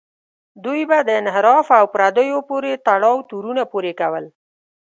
دوی 0.65 0.81
به 0.89 0.97
د 1.07 1.09
انحراف 1.21 1.67
او 1.79 1.85
پردیو 1.93 2.39
پورې 2.49 2.81
تړاو 2.87 3.27
تورونه 3.29 3.63
پورې 3.71 3.91
کول. 3.99 4.25